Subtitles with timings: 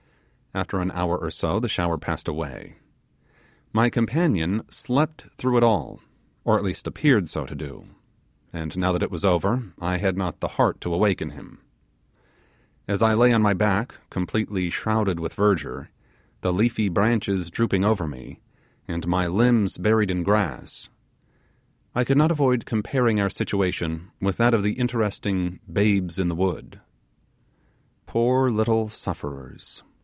[0.53, 2.75] After an hour or so the shower passed away.
[3.71, 6.01] My companion slept through it all,
[6.43, 7.85] or at least appeared so to do;
[8.51, 11.61] and now that it was over I had not the heart to awaken him.
[12.85, 15.87] As I lay on my back completely shrouded with verdure,
[16.41, 18.41] the leafy branches drooping over me,
[19.07, 20.89] my limbs buried in grass,
[21.95, 26.35] I could not avoid comparing our situation with that of the interesting babes in the
[26.35, 26.81] wood.
[28.05, 29.83] Poor little sufferers!